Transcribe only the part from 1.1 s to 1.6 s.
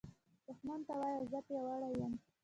“زه